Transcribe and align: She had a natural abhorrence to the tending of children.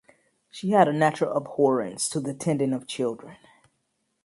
She 0.49 0.71
had 0.71 0.87
a 0.87 0.93
natural 0.93 1.37
abhorrence 1.37 2.09
to 2.09 2.19
the 2.19 2.33
tending 2.33 2.73
of 2.73 2.87
children. 2.87 3.37